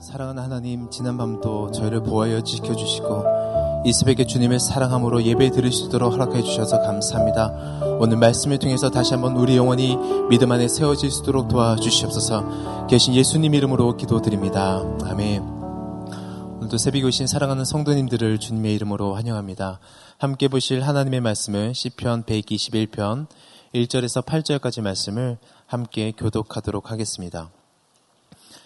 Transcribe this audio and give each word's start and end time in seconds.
사랑하는 0.00 0.42
하나님, 0.42 0.88
지난밤도 0.90 1.72
저희를 1.72 2.02
보호하여 2.02 2.40
지켜주시고 2.40 3.82
이 3.84 3.92
새벽에 3.92 4.24
주님의 4.24 4.58
사랑함으로 4.58 5.22
예배 5.24 5.50
드릴 5.50 5.72
수 5.72 5.86
있도록 5.86 6.14
허락해 6.14 6.40
주셔서 6.42 6.80
감사합니다. 6.80 7.98
오늘 8.00 8.16
말씀을 8.16 8.58
통해서 8.58 8.90
다시 8.90 9.12
한번 9.12 9.36
우리 9.36 9.58
영혼이 9.58 9.98
믿음 10.30 10.52
안에 10.52 10.68
세워질 10.68 11.10
수 11.10 11.20
있도록 11.20 11.48
도와주시옵소서 11.48 12.86
계신 12.88 13.14
예수님 13.14 13.54
이름으로 13.54 13.98
기도드립니다. 13.98 14.82
아멘. 15.04 15.42
오늘도 15.42 16.78
새벽에 16.78 17.04
오신 17.04 17.26
사랑하는 17.26 17.66
성도님들을 17.66 18.38
주님의 18.38 18.74
이름으로 18.76 19.14
환영합니다. 19.14 19.80
함께 20.16 20.48
보실 20.48 20.80
하나님의 20.80 21.20
말씀을 21.20 21.74
시편 21.74 22.24
121편 22.24 23.26
1절에서 23.74 24.24
8절까지 24.24 24.80
말씀을 24.80 25.36
함께 25.66 26.12
교독하도록 26.16 26.90
하겠습니다. 26.90 27.50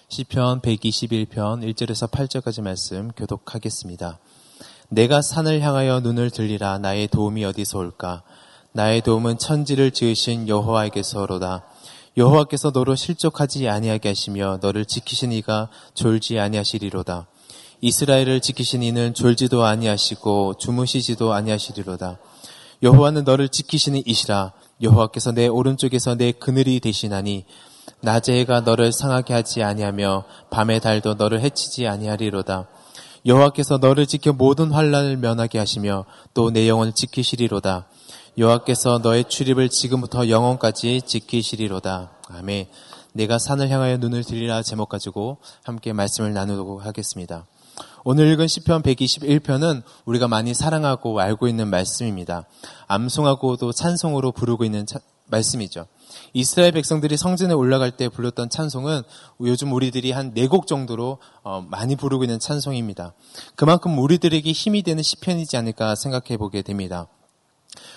시편 0.09 0.61
121편 0.61 1.75
1절에서 1.75 2.11
8절까지 2.11 2.62
말씀 2.62 3.10
교독하겠습니다. 3.16 4.19
내가 4.91 5.23
산을 5.23 5.62
향하여 5.62 6.01
눈을 6.01 6.30
들리라. 6.30 6.78
나의 6.78 7.09
도움이 7.09 7.45
어디서 7.45 7.78
올까? 7.78 8.23
나의 8.73 9.01
도움은 9.01 9.38
천지를 9.38 9.91
지으신 9.91 10.47
여호와에게서로다. 10.47 11.64
여호와께서 12.16 12.70
너를 12.73 12.97
실족하지 12.97 13.69
아니하게 13.69 14.11
하시며 14.11 14.59
너를 14.61 14.84
지키신 14.84 15.33
이가 15.33 15.69
졸지 15.95 16.39
아니하시리로다. 16.39 17.27
이스라엘을 17.80 18.41
지키신 18.41 18.83
이는 18.83 19.14
졸지도 19.14 19.64
아니하시고 19.64 20.55
주무시지도 20.59 21.33
아니하시리로다. 21.33 22.19
여호와는 22.83 23.25
너를 23.25 23.48
지키시는 23.48 24.02
이시라. 24.05 24.52
여호와께서 24.83 25.33
내 25.33 25.48
오른쪽에서 25.48 26.14
내 26.14 26.33
그늘이 26.33 26.78
되시나니 26.80 27.47
낮의 28.01 28.41
해가 28.41 28.61
너를 28.61 28.93
상하게 28.93 29.34
하지 29.34 29.62
아니하며 29.62 30.25
밤의 30.51 30.80
달도 30.80 31.15
너를 31.15 31.41
해치지 31.41 31.87
아니하리로다. 31.87 32.69
여호와께서 33.27 33.79
너를 33.79 34.06
지켜 34.06 34.33
모든 34.33 34.70
환란을 34.70 35.17
면하게 35.17 35.58
하시며 35.58 36.05
또 36.34 36.50
내 36.50 36.69
영혼을 36.69 36.92
지키시리로다. 36.92 37.86
여호와께서 38.36 38.98
너의 38.98 39.25
출입을 39.28 39.70
지금부터 39.70 40.28
영원까지 40.28 41.03
지키시리로다. 41.06 42.11
아멘. 42.28 42.67
내가 43.12 43.39
산을 43.39 43.70
향하여 43.70 43.97
눈을 43.97 44.25
들리라 44.25 44.62
제목 44.62 44.89
가지고 44.89 45.39
함께 45.62 45.92
말씀을 45.92 46.34
나누도록 46.34 46.84
하겠습니다. 46.84 47.47
오늘 48.05 48.27
읽은 48.33 48.48
시편 48.48 48.83
121편은 48.83 49.83
우리가 50.05 50.28
많이 50.28 50.53
사랑하고 50.53 51.19
알고 51.19 51.48
있는 51.48 51.69
말씀입니다. 51.69 52.45
암송하고도 52.89 53.73
찬송으로 53.73 54.33
부르고 54.33 54.64
있는 54.64 54.84
차, 54.84 54.98
말씀이죠. 55.27 55.86
이스라엘 56.33 56.73
백성들이 56.73 57.17
성전에 57.17 57.55
올라갈 57.55 57.91
때 57.91 58.09
불렀던 58.09 58.51
찬송은 58.51 59.03
요즘 59.43 59.73
우리들이 59.73 60.12
한 60.12 60.33
네 60.34 60.47
곡 60.47 60.67
정도로 60.67 61.19
어, 61.43 61.65
많이 61.69 61.97
부르고 61.97 62.25
있는 62.25 62.39
찬송입니다. 62.39 63.15
그만큼 63.57 63.98
우리들에게 63.98 64.51
힘이 64.53 64.83
되는 64.83 65.03
시편이지 65.03 65.57
않을까 65.57 65.95
생각해 65.95 66.37
보게 66.37 66.62
됩니다. 66.62 67.07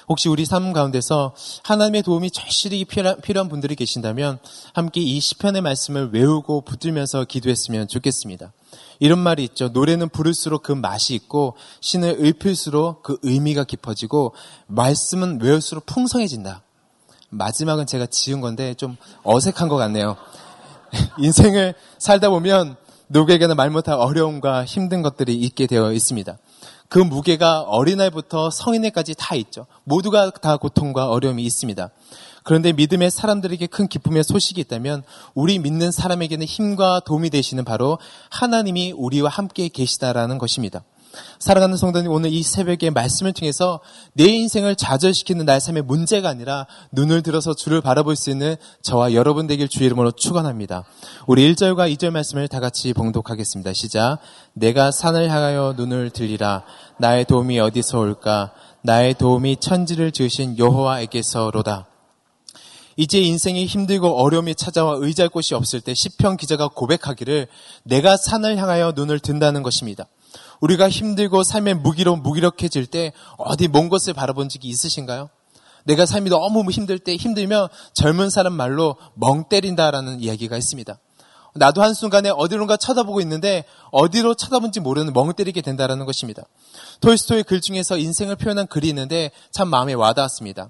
혹시 0.09 0.27
우리 0.29 0.45
삶 0.45 0.73
가운데서 0.73 1.35
하나님의 1.63 2.01
도움이 2.01 2.31
절실히 2.31 2.85
필요한 2.85 3.49
분들이 3.49 3.75
계신다면 3.75 4.39
함께 4.73 5.01
이 5.01 5.19
시편의 5.19 5.61
말씀을 5.61 6.11
외우고 6.13 6.61
붙들면서 6.61 7.25
기도했으면 7.25 7.87
좋겠습니다. 7.87 8.53
이런 8.99 9.19
말이 9.19 9.43
있죠. 9.43 9.67
노래는 9.69 10.09
부를수록 10.09 10.63
그 10.63 10.71
맛이 10.71 11.13
있고 11.13 11.55
신을 11.81 12.17
읊을수록 12.23 13.03
그 13.03 13.19
의미가 13.21 13.65
깊어지고 13.65 14.33
말씀은 14.67 15.41
외울수록 15.41 15.85
풍성해진다. 15.85 16.63
마지막은 17.29 17.85
제가 17.85 18.05
지은 18.05 18.41
건데 18.41 18.73
좀 18.73 18.97
어색한 19.23 19.67
것 19.67 19.75
같네요. 19.77 20.15
인생을 21.19 21.75
살다 21.97 22.29
보면 22.29 22.75
누구에게나 23.09 23.55
말 23.55 23.69
못할 23.69 23.95
어려움과 23.95 24.65
힘든 24.65 25.01
것들이 25.01 25.35
있게 25.35 25.67
되어 25.67 25.91
있습니다. 25.91 26.37
그 26.89 26.99
무게가 26.99 27.61
어린아이부터 27.61 28.49
성인에까지 28.49 29.15
다 29.17 29.35
있죠. 29.35 29.65
모두가 29.83 30.31
다 30.31 30.57
고통과 30.57 31.09
어려움이 31.09 31.43
있습니다. 31.43 31.89
그런데 32.43 32.71
믿음의 32.71 33.11
사람들에게 33.11 33.67
큰 33.67 33.89
기쁨의 33.89 34.23
소식이 34.23 34.61
있다면 34.61 35.03
우리 35.33 35.59
믿는 35.59 35.91
사람에게는 35.91 36.45
힘과 36.45 37.01
도움이 37.01 37.29
되시는 37.29 37.65
바로 37.65 37.97
하나님이 38.29 38.93
우리와 38.93 39.29
함께 39.29 39.67
계시다라는 39.67 40.37
것입니다. 40.37 40.83
사랑하는 41.39 41.77
성도님, 41.77 42.11
오늘 42.11 42.31
이 42.33 42.41
새벽에 42.43 42.89
말씀을 42.89 43.31
통해서 43.33 43.79
내 44.13 44.25
인생을 44.25 44.75
좌절시키는 44.75 45.45
나의 45.45 45.61
삶의 45.61 45.83
문제가 45.83 46.29
아니라 46.29 46.67
눈을 46.91 47.21
들어서 47.21 47.53
주를 47.53 47.81
바라볼 47.81 48.15
수 48.15 48.29
있는 48.29 48.55
저와 48.81 49.13
여러분 49.13 49.47
되길 49.47 49.67
주의 49.67 49.85
이름으로 49.85 50.11
축원합니다. 50.11 50.83
우리 51.27 51.53
1절과 51.53 51.93
2절 51.95 52.09
말씀을 52.11 52.47
다 52.47 52.59
같이 52.59 52.93
봉독하겠습니다. 52.93 53.73
시작. 53.73 54.17
내가 54.53 54.91
산을 54.91 55.29
향하여 55.29 55.75
눈을 55.77 56.09
들리라. 56.09 56.63
나의 56.97 57.25
도움이 57.25 57.59
어디서 57.59 57.99
올까? 57.99 58.51
나의 58.81 59.13
도움이 59.13 59.57
천지를 59.57 60.11
지으신 60.11 60.57
여호와에게서로다. 60.57 61.87
이제 62.99 63.19
인생이 63.19 63.67
힘들고 63.67 64.19
어려움이 64.19 64.55
찾아와 64.55 64.95
의지할 64.97 65.29
곳이 65.29 65.53
없을 65.53 65.81
때 65.81 65.93
시편 65.93 66.35
기자가 66.35 66.67
고백하기를 66.67 67.47
내가 67.83 68.17
산을 68.17 68.57
향하여 68.57 68.93
눈을 68.95 69.19
든다는 69.19 69.61
것입니다. 69.61 70.07
우리가 70.59 70.89
힘들고 70.89 71.43
삶의 71.43 71.75
무기로 71.75 72.15
무기력해질 72.17 72.87
때 72.87 73.13
어디 73.37 73.67
먼 73.67 73.89
곳을 73.89 74.13
바라본 74.13 74.49
적이 74.49 74.69
있으신가요? 74.69 75.29
내가 75.83 76.05
삶이 76.05 76.29
너무 76.29 76.69
힘들 76.69 76.99
때 76.99 77.15
힘들면 77.15 77.69
젊은 77.93 78.29
사람 78.29 78.53
말로 78.53 78.97
멍 79.13 79.45
때린다라는 79.47 80.19
이야기가 80.21 80.57
있습니다. 80.57 80.99
나도 81.55 81.81
한순간에 81.81 82.29
어디론가 82.29 82.77
쳐다보고 82.77 83.21
있는데 83.21 83.63
어디로 83.91 84.35
쳐다본지 84.35 84.81
모르는 84.81 85.13
멍 85.13 85.33
때리게 85.33 85.61
된다라는 85.61 86.05
것입니다. 86.05 86.43
톨스토의 87.01 87.43
글 87.43 87.61
중에서 87.61 87.97
인생을 87.97 88.35
표현한 88.35 88.67
글이 88.67 88.87
있는데 88.89 89.31
참 89.51 89.69
마음에 89.69 89.93
와닿았습니다. 89.93 90.69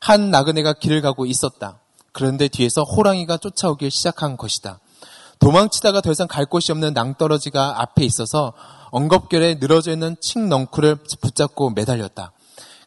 한 0.00 0.30
나그네가 0.30 0.74
길을 0.74 1.00
가고 1.02 1.26
있었다. 1.26 1.80
그런데 2.12 2.48
뒤에서 2.48 2.82
호랑이가 2.82 3.38
쫓아오길 3.38 3.90
시작한 3.90 4.36
것이다. 4.36 4.80
도망치다가 5.38 6.00
더 6.00 6.10
이상 6.10 6.26
갈 6.26 6.46
곳이 6.46 6.72
없는 6.72 6.94
낭떠러지가 6.94 7.80
앞에 7.80 8.04
있어서 8.04 8.52
엉겁결에 8.90 9.56
늘어져 9.56 9.92
있는 9.92 10.16
칡넝쿨을 10.20 10.96
붙잡고 11.20 11.70
매달렸다. 11.70 12.32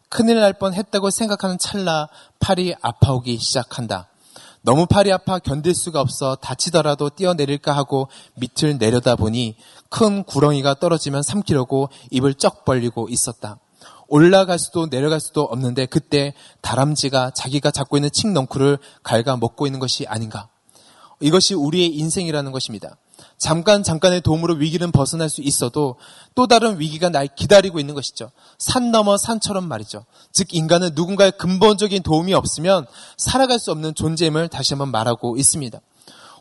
큰일 0.10 0.40
날 0.42 0.54
뻔 0.54 0.74
했다고 0.74 1.10
생각하는 1.10 1.58
찰나 1.58 2.10
팔이 2.40 2.76
아파오기 2.82 3.38
시작한다. 3.38 4.10
너무 4.64 4.86
팔이 4.86 5.12
아파 5.12 5.40
견딜 5.40 5.74
수가 5.74 6.02
없어 6.02 6.36
다치더라도 6.36 7.10
뛰어내릴까 7.10 7.72
하고 7.76 8.10
밑을 8.36 8.78
내려다 8.78 9.16
보니 9.16 9.56
큰 9.90 10.24
구렁이가 10.24 10.76
떨어지면 10.76 11.24
삼키려고 11.24 11.90
입을 12.12 12.36
쩍 12.36 12.66
벌리고 12.66 13.08
있었다. 13.10 13.58
올라갈 14.08 14.60
수도 14.60 14.90
내려갈 14.90 15.22
수도 15.22 15.44
없는데 15.44 15.86
그때 15.86 16.34
다람쥐가 16.60 17.32
자기가 17.32 17.72
잡고 17.72 17.98
있는 17.98 18.10
칡넝쿨을 18.12 18.78
갉아 19.04 19.38
먹고 19.38 19.66
있는 19.66 19.80
것이 19.80 20.06
아닌가. 20.08 20.50
이것이 21.22 21.54
우리의 21.54 21.96
인생이라는 21.96 22.52
것입니다. 22.52 22.98
잠깐 23.38 23.84
잠깐의 23.84 24.22
도움으로 24.22 24.56
위기는 24.56 24.92
벗어날 24.92 25.30
수 25.30 25.42
있어도 25.42 25.96
또 26.36 26.48
다른 26.48 26.80
위기가 26.80 27.10
날 27.10 27.28
기다리고 27.28 27.80
있는 27.80 27.96
것이죠. 27.96 28.32
산 28.58 28.92
넘어 28.92 29.18
산처럼 29.18 29.68
말이죠. 29.68 30.06
즉 30.32 30.54
인간은 30.54 30.92
누군가의 30.94 31.34
근본적인 31.38 32.04
도움이 32.04 32.34
없으면 32.34 32.86
살아갈 33.18 33.60
수 33.60 33.72
없는 33.72 33.96
존재임을 33.96 34.48
다시 34.50 34.74
한번 34.74 34.92
말하고 34.92 35.38
있습니다. 35.38 35.80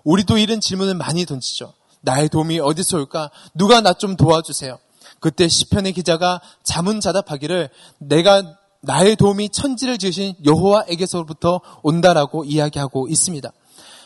우리도 0.04 0.38
이런 0.38 0.60
질문을 0.60 0.94
많이 0.94 1.24
던지죠. 1.26 1.72
나의 2.02 2.28
도움이 2.28 2.60
어디서 2.60 2.96
올까? 2.96 3.30
누가 3.54 3.80
나 3.80 3.92
좀 3.92 4.16
도와주세요. 4.16 4.78
그때 5.20 5.48
시편의 5.48 5.92
기자가 5.92 6.40
자문자답하기를 6.62 7.68
내가 7.98 8.42
나의 8.80 9.16
도움이 9.16 9.50
천지를 9.50 9.98
지으신 9.98 10.34
여호와에게서부터 10.44 11.60
온다라고 11.82 12.44
이야기하고 12.44 13.08
있습니다. 13.08 13.52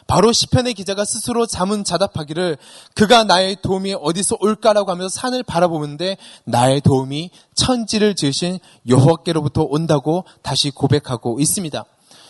바로 0.06 0.32
시편의 0.32 0.74
기자가 0.74 1.04
스스로 1.04 1.46
자문자답하기를 1.46 2.58
그가 2.94 3.24
나의 3.24 3.56
도움이 3.62 3.94
어디서 3.94 4.36
올까라고 4.40 4.90
하면서 4.90 5.08
산을 5.08 5.42
바라보는데 5.42 6.16
나의 6.44 6.80
도움이 6.80 7.30
천지를 7.54 8.14
지으신 8.14 8.58
여호와께로부터 8.88 9.62
온다고 9.62 10.24
다시 10.42 10.70
고백하고 10.70 11.40
있습니다. 11.40 11.84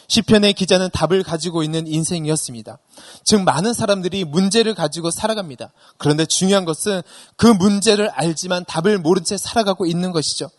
시편의 0.06 0.52
기자는 0.52 0.90
답을 0.92 1.22
가지고 1.22 1.62
있는 1.62 1.86
인생이었습니다. 1.86 2.78
즉 3.24 3.42
많은 3.42 3.72
사람들이 3.72 4.24
문제를 4.24 4.74
가지고 4.74 5.10
살아갑니다. 5.10 5.72
그런데 5.96 6.26
중요한 6.26 6.64
것은 6.64 7.02
그 7.36 7.46
문제를 7.46 8.10
알지만 8.10 8.64
답을 8.66 8.98
모른 8.98 9.24
채 9.24 9.36
살아가고 9.36 9.86
있는 9.86 10.12
것이죠. 10.12 10.50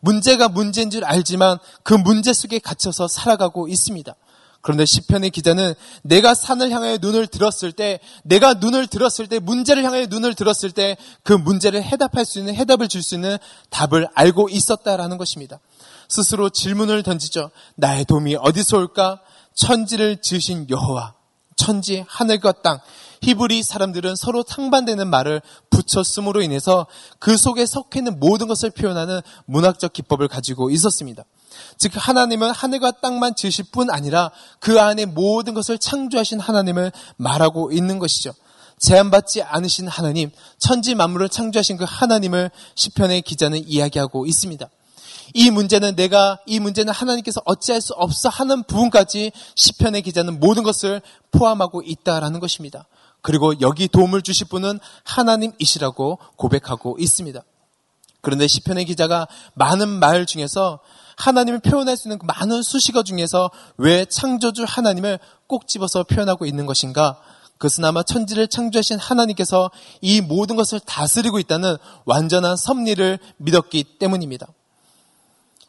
문제가 0.00 0.48
문제인 0.48 0.90
줄 0.90 1.04
알지만 1.04 1.58
그 1.82 1.94
문제 1.94 2.32
속에 2.32 2.58
갇혀서 2.58 3.08
살아가고 3.08 3.68
있습니다. 3.68 4.14
그런데 4.62 4.86
시편의 4.86 5.30
기자는 5.30 5.74
내가 6.02 6.34
산을 6.34 6.70
향하여 6.70 6.98
눈을 7.00 7.26
들었을 7.26 7.72
때, 7.72 7.98
내가 8.22 8.54
눈을 8.54 8.86
들었을 8.86 9.26
때, 9.26 9.40
문제를 9.40 9.84
향하여 9.84 10.06
눈을 10.06 10.34
들었을 10.34 10.70
때, 10.70 10.96
그 11.24 11.32
문제를 11.32 11.82
해답할 11.82 12.24
수 12.24 12.38
있는, 12.38 12.54
해답을 12.54 12.88
줄 12.88 13.02
수 13.02 13.16
있는 13.16 13.36
답을 13.70 14.06
알고 14.14 14.48
있었다라는 14.48 15.18
것입니다. 15.18 15.58
스스로 16.08 16.48
질문을 16.48 17.02
던지죠. 17.02 17.50
나의 17.74 18.04
도움이 18.04 18.36
어디서 18.36 18.78
올까? 18.78 19.20
천지를 19.54 20.22
지으신 20.22 20.68
여호와. 20.70 21.14
천지, 21.62 22.04
하늘과 22.08 22.52
땅, 22.62 22.80
히브리 23.22 23.62
사람들은 23.62 24.16
서로 24.16 24.42
상반되는 24.44 25.08
말을 25.08 25.40
붙였음으로 25.70 26.42
인해서 26.42 26.88
그 27.20 27.36
속에 27.36 27.66
섞여 27.66 28.00
있는 28.00 28.18
모든 28.18 28.48
것을 28.48 28.70
표현하는 28.70 29.20
문학적 29.46 29.92
기법을 29.92 30.26
가지고 30.26 30.70
있었습니다. 30.70 31.22
즉 31.78 31.92
하나님은 31.94 32.50
하늘과 32.50 32.92
땅만 33.00 33.36
지으실 33.36 33.66
뿐 33.70 33.90
아니라 33.90 34.32
그 34.58 34.80
안에 34.80 35.04
모든 35.04 35.54
것을 35.54 35.78
창조하신 35.78 36.40
하나님을 36.40 36.90
말하고 37.16 37.70
있는 37.70 38.00
것이죠. 38.00 38.32
제한받지 38.80 39.42
않으신 39.42 39.86
하나님, 39.86 40.32
천지 40.58 40.96
만물을 40.96 41.28
창조하신 41.28 41.76
그 41.76 41.84
하나님을 41.86 42.50
시편의 42.74 43.22
기자는 43.22 43.68
이야기하고 43.68 44.26
있습니다. 44.26 44.68
이 45.34 45.50
문제는 45.50 45.96
내가 45.96 46.38
이 46.46 46.60
문제는 46.60 46.92
하나님께서 46.92 47.42
어찌할 47.44 47.80
수 47.80 47.92
없어 47.94 48.28
하는 48.28 48.62
부분까지 48.64 49.32
시편의 49.54 50.02
기자는 50.02 50.40
모든 50.40 50.62
것을 50.62 51.00
포함하고 51.30 51.82
있다라는 51.82 52.40
것입니다. 52.40 52.86
그리고 53.22 53.60
여기 53.60 53.88
도움을 53.88 54.22
주실 54.22 54.48
분은 54.48 54.80
하나님이시라고 55.04 56.18
고백하고 56.36 56.96
있습니다. 56.98 57.40
그런데 58.20 58.46
시편의 58.46 58.84
기자가 58.84 59.26
많은 59.54 59.88
말 59.88 60.26
중에서 60.26 60.80
하나님을 61.16 61.60
표현할 61.60 61.96
수 61.96 62.08
있는 62.08 62.18
그 62.18 62.26
많은 62.26 62.62
수식어 62.62 63.02
중에서 63.02 63.50
왜 63.76 64.04
창조주 64.04 64.64
하나님을 64.66 65.18
꼭 65.46 65.68
집어서 65.68 66.04
표현하고 66.04 66.46
있는 66.46 66.66
것인가? 66.66 67.18
그것은 67.58 67.84
아마 67.84 68.02
천지를 68.02 68.48
창조하신 68.48 68.98
하나님께서 68.98 69.70
이 70.00 70.20
모든 70.20 70.56
것을 70.56 70.80
다스리고 70.80 71.38
있다는 71.38 71.76
완전한 72.04 72.56
섭리를 72.56 73.18
믿었기 73.36 73.84
때문입니다. 73.98 74.48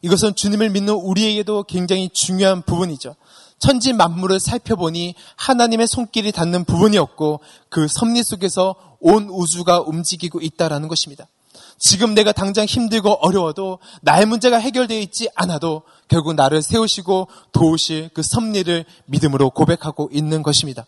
이것은 0.04 0.36
주님을 0.36 0.70
믿는 0.70 0.94
우리에게도 0.94 1.64
굉장히 1.64 2.10
중요한 2.10 2.62
부분이죠. 2.62 3.16
천지 3.58 3.94
만물을 3.94 4.40
살펴보니 4.40 5.16
하나님의 5.38 5.88
손길이 5.88 6.32
닿는 6.32 6.66
부분이었고 6.66 7.40
그 7.70 7.88
섭리 7.88 8.22
속에서 8.22 8.76
온 9.00 9.30
우주가 9.30 9.80
움직이고 9.80 10.42
있다라는 10.42 10.90
것입니다. 10.90 11.28
지금 11.80 12.14
내가 12.14 12.32
당장 12.34 12.66
힘들고 12.66 13.12
어려워도 13.26 13.80
나의 14.02 14.26
문제가 14.26 14.58
해결되어 14.58 15.00
있지 15.00 15.30
않아도 15.36 15.84
결국 16.08 16.34
나를 16.36 16.62
세우시고 16.62 17.30
도우실 17.52 18.10
그 18.14 18.22
섭리를 18.22 18.86
믿음으로 19.06 19.50
고백하고 19.50 20.10
있는 20.12 20.44
것입니다. 20.44 20.86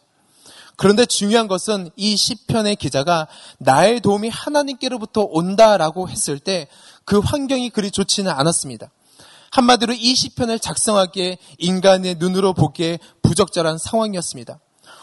그런데 0.78 1.06
중요한 1.06 1.48
것은 1.48 1.90
이 1.96 2.18
시편의 2.18 2.76
기자가 2.76 3.28
나의 3.60 4.02
도움이 4.02 4.28
하나님께로부터 4.28 5.22
온다라고 5.22 6.10
했을 6.10 6.38
때 6.38 6.68
그 7.06 7.20
환경이 7.20 7.70
그리 7.70 7.92
좋지는 7.92 8.32
않았습니다. 8.32 8.90
한마디로 9.56 9.94
이 9.94 10.16
시편을 10.16 10.60
작성하기에 10.60 11.38
인간의 11.60 12.16
눈으로 12.20 12.52
보기에 12.54 13.00
부적절한 13.22 13.78
상황이었습니다. 13.78 14.60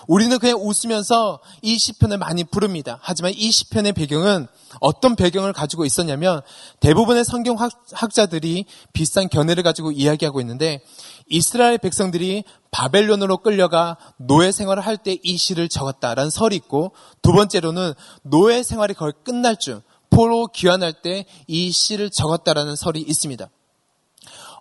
우리는 0.08 0.38
그냥 0.38 0.58
웃으면서 0.60 1.40
이 1.62 1.78
시편을 1.78 2.18
많이 2.18 2.44
부릅니다. 2.44 2.98
하지만 3.00 3.32
이 3.34 3.50
시편의 3.50 3.94
배경은 3.94 4.46
어떤 4.80 5.16
배경을 5.16 5.54
가지고 5.54 5.86
있었냐면 5.86 6.42
대부분의 6.80 7.24
성경 7.24 7.56
학자들이 7.92 8.66
비슷한 8.92 9.30
견해를 9.30 9.62
가지고 9.62 9.90
이야기하고 9.90 10.42
있는데 10.42 10.82
이스라엘 11.28 11.78
백성들이 11.78 12.44
바벨론으로 12.70 13.38
끌려가 13.38 13.96
노예 14.18 14.52
생활을 14.52 14.84
할 14.84 14.98
때 14.98 15.16
이 15.22 15.38
시를 15.38 15.70
적었다라는 15.70 16.28
설이 16.30 16.56
있고 16.56 16.92
두 17.22 17.32
번째로는 17.32 17.94
노예 18.22 18.62
생활이 18.62 18.92
거의 18.92 19.14
끝날 19.24 19.56
줄 19.58 19.80
포로 20.10 20.48
귀환할 20.48 21.00
때 21.00 21.24
이 21.46 21.70
시를 21.70 22.10
적었다라는 22.10 22.76
설이 22.76 23.00
있습니다. 23.00 23.48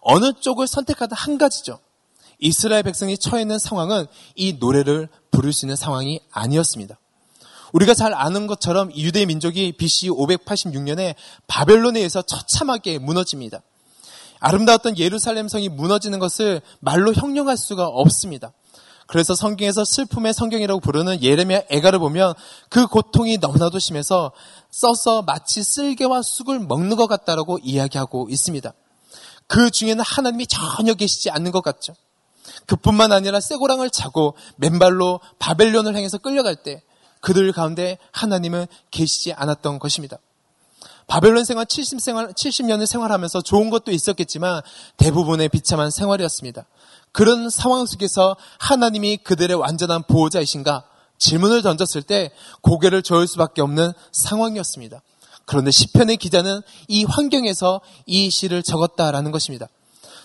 어느 0.01 0.33
쪽을 0.33 0.68
선택하든 0.68 1.15
한 1.15 1.38
가지죠. 1.38 1.80
이스라엘 2.39 2.83
백성이 2.83 3.18
처해 3.18 3.44
있는 3.44 3.59
상황은 3.59 4.07
이 4.36 4.53
노래를 4.59 5.07
부를 5.30 5.53
수 5.53 5.65
있는 5.65 5.75
상황이 5.75 6.19
아니었습니다. 6.31 7.00
우리가 7.71 7.94
잘 7.94 8.13
아는 8.13 8.48
것처럼 8.48 8.92
유대 8.95 9.25
민족이 9.25 9.74
BC 9.74 10.09
586년에 10.09 11.15
바벨론에 11.48 12.00
의해서 12.00 12.21
처참하게 12.21 13.00
무너집니다. 13.00 13.62
아름다웠던 14.39 14.98
예루살렘 14.98 15.48
성이 15.48 15.69
무너지는 15.69 16.19
것을 16.19 16.62
말로 16.80 17.13
형용할 17.13 17.56
수가 17.56 17.88
없습니다. 17.88 18.51
그래서 19.06 19.36
성경에서 19.36 19.86
슬픔의 19.86 20.33
성경이라고 20.33 20.80
부르는 20.80 21.21
예레미야 21.21 21.63
애가를 21.69 22.00
보면 22.00 22.33
그 22.69 22.88
고통이 22.88 23.38
너무나도 23.38 23.77
심해서 23.77 24.31
써서 24.71 25.21
마치 25.21 25.63
쓸개와 25.63 26.21
쑥을 26.21 26.59
먹는 26.59 26.95
것 26.95 27.07
같다라고 27.07 27.59
이야기하고 27.62 28.27
있습니다. 28.30 28.74
그 29.51 29.69
중에는 29.69 30.01
하나님이 30.01 30.48
전혀 30.48 30.94
계시지 30.94 31.30
않는 31.30 31.51
것 31.51 31.62
같죠. 31.62 31.94
그뿐만 32.68 33.12
아니라 33.12 33.42
쇠고랑을 33.42 33.89
차고 33.89 34.36
맨발로 34.56 35.19
바벨론을 35.39 35.94
향해서 35.94 36.19
끌려갈 36.19 36.56
때 36.56 36.81
그들 37.19 37.51
가운데 37.51 37.98
하나님은 38.13 38.65
계시지 38.92 39.33
않았던 39.33 39.80
것입니다. 39.80 40.19
바벨론 41.06 41.44
생활 41.44 41.65
70 41.65 42.00
생활 42.00 42.31
70년을 42.31 42.86
생활하면서 42.86 43.42
좋은 43.42 43.69
것도 43.69 43.92
있었겠지만 43.92 44.62
대부분의 44.95 45.50
비참한 45.50 45.92
생활이었습니다. 45.92 46.65
그런 47.12 47.50
상황 47.50 47.86
속에서 47.86 48.38
하나님이 48.57 49.18
그들의 49.18 49.57
완전한 49.57 50.04
보호자이신가 50.04 50.86
질문을 51.18 51.62
던졌을 51.62 52.04
때 52.04 52.31
고개를 52.62 53.04
저을 53.04 53.27
수밖에 53.27 53.62
없는 53.62 53.92
상황이었습니다. 54.13 55.01
그런데 55.51 55.69
시편의 55.69 56.15
기자는 56.15 56.62
이 56.88 57.03
환경에서 57.03 57.81
이 58.06 58.30
시를 58.30 58.63
적었다라는 58.63 59.31
것입니다. 59.31 59.68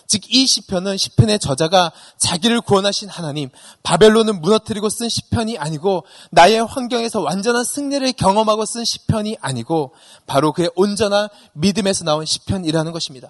즉 0.07 0.23
이 0.29 0.47
시편은 0.47 0.95
시편의 0.95 1.39
저자가 1.39 1.91
자기를 2.17 2.61
구원하신 2.61 3.09
하나님 3.09 3.49
바벨론을 3.83 4.35
무너뜨리고 4.35 4.87
쓴 4.87 5.09
시편이 5.09 5.57
아니고 5.57 6.05
나의 6.31 6.63
환경에서 6.63 7.19
완전한 7.19 7.65
승리를 7.65 8.09
경험하고 8.13 8.63
쓴 8.63 8.85
시편이 8.85 9.35
아니고 9.41 9.91
바로 10.27 10.53
그의 10.53 10.71
온전한 10.77 11.27
믿음에서 11.51 12.05
나온 12.05 12.25
시편이라는 12.25 12.93
것입니다. 12.93 13.29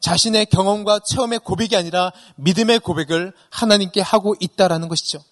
자신의 0.00 0.46
경험과 0.46 0.98
체험의 0.98 1.38
고백이 1.38 1.74
아니라 1.76 2.12
믿음의 2.36 2.80
고백을 2.80 3.32
하나님께 3.48 4.02
하고 4.02 4.34
있다라는 4.38 4.88
것이죠. 4.88 5.24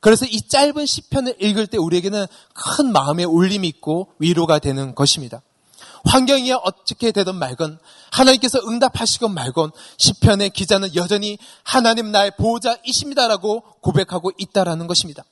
그래서 0.00 0.24
이 0.26 0.42
짧은 0.42 0.86
시편을 0.86 1.36
읽을 1.40 1.66
때 1.66 1.78
우리에게는 1.78 2.26
큰 2.54 2.92
마음의 2.92 3.24
울림이 3.24 3.66
있고 3.68 4.12
위로가 4.18 4.58
되는 4.58 4.94
것입니다. 4.94 5.42
환경이 6.04 6.52
어떻게 6.52 7.10
되든 7.10 7.34
말건 7.34 7.78
하나님께서 8.12 8.60
응답하시건 8.66 9.34
말건 9.34 9.72
시편의 9.98 10.50
기자는 10.50 10.94
여전히 10.94 11.38
하나님 11.64 12.12
나의 12.12 12.32
보호자이십니다라고 12.38 13.62
고백하고 13.80 14.30
있다라는 14.38 14.86
것입니다. 14.86 15.24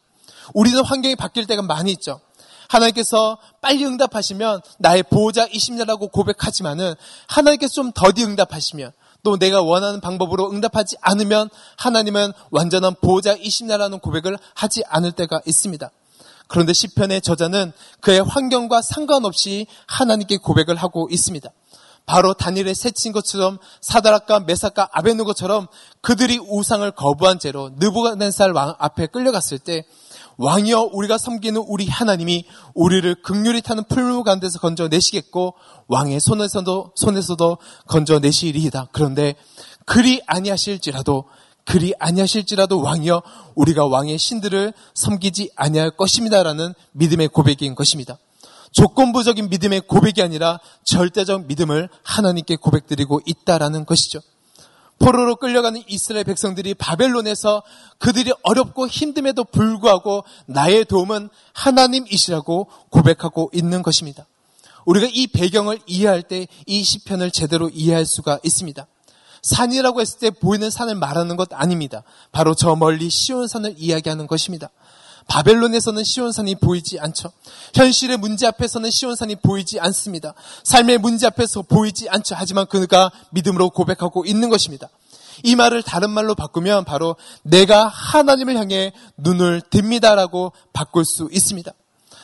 우리는 0.52 0.84
환경이 0.84 1.16
바뀔 1.16 1.46
때가 1.46 1.62
많이 1.62 1.92
있죠. 1.92 2.20
하나님께서 2.68 3.38
빨리 3.60 3.84
응답하시면 3.84 4.62
나의 4.78 5.04
보호자이십니다라고 5.04 6.08
고백하지만은 6.08 6.94
하나님께서 7.28 7.72
좀 7.72 7.92
더디 7.92 8.24
응답하시면 8.24 8.92
또 9.24 9.36
내가 9.36 9.62
원하는 9.62 10.00
방법으로 10.00 10.52
응답하지 10.52 10.96
않으면 11.00 11.48
하나님은 11.78 12.32
완전한 12.50 12.94
보호자이십니다라는 13.00 13.98
고백을 13.98 14.38
하지 14.54 14.84
않을 14.86 15.10
때가 15.12 15.40
있습니다. 15.44 15.90
그런데 16.46 16.72
시편의 16.72 17.22
저자는 17.22 17.72
그의 18.00 18.22
환경과 18.22 18.82
상관없이 18.82 19.66
하나님께 19.86 20.36
고백을 20.36 20.76
하고 20.76 21.08
있습니다. 21.10 21.50
바로 22.06 22.34
다니엘의 22.34 22.74
새친 22.74 23.12
것처럼 23.12 23.58
사다락과 23.80 24.40
메사카 24.40 24.90
아베누고처럼 24.92 25.68
그들이 26.02 26.38
우상을 26.38 26.88
거부한 26.90 27.38
채로 27.38 27.70
느부갓네살 27.78 28.52
왕 28.52 28.74
앞에 28.78 29.06
끌려갔을 29.06 29.58
때 29.58 29.84
왕이여 30.36 30.90
우리가 30.92 31.16
섬기는 31.16 31.62
우리 31.66 31.86
하나님이 31.86 32.44
우리를 32.74 33.22
극률이 33.22 33.62
타는 33.62 33.84
풀무 33.84 34.24
가운데서 34.24 34.58
건져내시겠고 34.58 35.54
왕의 35.88 36.20
손에서도 36.20 36.92
손에서도 36.94 37.58
건져내시리이다. 37.86 38.88
그런데 38.92 39.34
그리 39.84 40.20
아니하실지라도 40.26 41.24
그리 41.64 41.94
아니하실지라도 41.98 42.82
왕이여 42.82 43.22
우리가 43.54 43.86
왕의 43.86 44.18
신들을 44.18 44.72
섬기지 44.94 45.50
아니할 45.56 45.96
것입니다라는 45.96 46.74
믿음의 46.92 47.28
고백인 47.28 47.74
것입니다. 47.74 48.18
조건부적인 48.72 49.48
믿음의 49.50 49.82
고백이 49.82 50.20
아니라 50.20 50.58
절대적 50.84 51.46
믿음을 51.46 51.88
하나님께 52.02 52.56
고백드리고 52.56 53.20
있다라는 53.24 53.86
것이죠. 53.86 54.20
포로로 54.98 55.36
끌려가는 55.36 55.82
이스라엘 55.86 56.24
백성들이 56.24 56.74
바벨론에서 56.74 57.62
그들이 57.98 58.32
어렵고 58.42 58.86
힘듦에도 58.86 59.50
불구하고 59.50 60.24
나의 60.46 60.84
도움은 60.84 61.28
하나님이시라고 61.52 62.68
고백하고 62.90 63.50
있는 63.52 63.82
것입니다. 63.82 64.26
우리가 64.86 65.08
이 65.12 65.26
배경을 65.26 65.80
이해할 65.86 66.22
때 66.22 66.46
이 66.66 66.82
시편을 66.82 67.30
제대로 67.30 67.68
이해할 67.68 68.06
수가 68.06 68.38
있습니다. 68.42 68.86
산이라고 69.42 70.00
했을 70.00 70.18
때 70.18 70.30
보이는 70.30 70.70
산을 70.70 70.94
말하는 70.94 71.36
것 71.36 71.48
아닙니다. 71.52 72.02
바로 72.32 72.54
저 72.54 72.74
멀리 72.76 73.10
시온산을 73.10 73.74
이야기하는 73.76 74.26
것입니다. 74.26 74.70
바벨론에서는 75.26 76.04
시온산이 76.04 76.56
보이지 76.56 76.98
않죠. 77.00 77.30
현실의 77.74 78.18
문제 78.18 78.46
앞에서는 78.46 78.90
시온산이 78.90 79.36
보이지 79.36 79.80
않습니다. 79.80 80.34
삶의 80.64 80.98
문제 80.98 81.26
앞에서 81.26 81.62
보이지 81.62 82.08
않죠. 82.08 82.34
하지만 82.36 82.66
그가 82.66 83.10
믿음으로 83.30 83.70
고백하고 83.70 84.24
있는 84.24 84.48
것입니다. 84.48 84.88
이 85.42 85.56
말을 85.56 85.82
다른 85.82 86.10
말로 86.10 86.34
바꾸면 86.34 86.84
바로 86.84 87.16
내가 87.42 87.88
하나님을 87.88 88.56
향해 88.56 88.92
눈을 89.16 89.62
듭니다라고 89.70 90.52
바꿀 90.72 91.04
수 91.04 91.28
있습니다. 91.32 91.72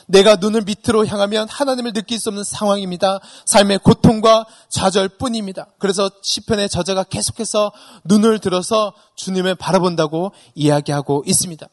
내가 0.07 0.35
눈을 0.35 0.63
밑으로 0.63 1.05
향하면 1.05 1.47
하나님을 1.49 1.93
느낄 1.93 2.19
수 2.19 2.29
없는 2.29 2.43
상황입니다. 2.43 3.19
삶의 3.45 3.79
고통과 3.79 4.45
좌절뿐입니다. 4.69 5.67
그래서 5.79 6.09
시편의 6.21 6.69
저자가 6.69 7.03
계속해서 7.03 7.71
눈을 8.05 8.39
들어서 8.39 8.93
주님을 9.15 9.55
바라본다고 9.55 10.31
이야기하고 10.55 11.23
있습니다. 11.25 11.67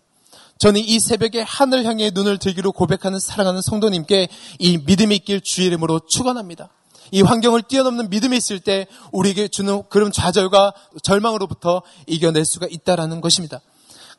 저는 0.58 0.80
이 0.80 0.98
새벽에 0.98 1.40
하늘 1.40 1.84
향해 1.84 2.10
눈을 2.12 2.38
들기로 2.38 2.72
고백하는 2.72 3.20
사랑하는 3.20 3.62
성도님께 3.62 4.28
이 4.58 4.78
믿음이 4.78 5.16
있길 5.16 5.40
주의 5.40 5.68
이름으로 5.68 6.00
축원합니다. 6.08 6.68
이 7.10 7.22
환경을 7.22 7.62
뛰어넘는 7.62 8.10
믿음이 8.10 8.36
있을 8.36 8.60
때 8.60 8.86
우리에게 9.12 9.48
주는 9.48 9.82
그런 9.88 10.12
좌절과 10.12 10.74
절망으로부터 11.02 11.82
이겨낼 12.06 12.44
수가 12.44 12.66
있다라는 12.68 13.20
것입니다. 13.20 13.60